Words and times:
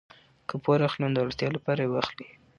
که 0.47 0.55
پور 0.63 0.79
اخلئ 0.87 0.99
نو 1.01 1.07
د 1.13 1.17
اړتیا 1.25 1.49
لپاره 1.55 1.79
یې 1.83 1.89
واخلئ. 1.91 2.27